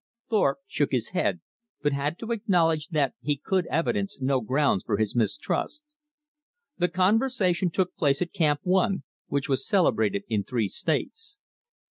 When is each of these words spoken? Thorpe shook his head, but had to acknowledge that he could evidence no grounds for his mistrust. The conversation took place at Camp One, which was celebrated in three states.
Thorpe 0.31 0.57
shook 0.67 0.89
his 0.89 1.09
head, 1.09 1.41
but 1.83 1.93
had 1.93 2.17
to 2.17 2.31
acknowledge 2.31 2.87
that 2.87 3.13
he 3.21 3.37
could 3.37 3.67
evidence 3.67 4.19
no 4.19 4.41
grounds 4.41 4.83
for 4.83 4.97
his 4.97 5.15
mistrust. 5.15 5.83
The 6.79 6.87
conversation 6.89 7.69
took 7.69 7.95
place 7.95 8.19
at 8.19 8.33
Camp 8.33 8.61
One, 8.63 9.03
which 9.27 9.47
was 9.47 9.63
celebrated 9.67 10.23
in 10.27 10.43
three 10.43 10.69
states. 10.69 11.37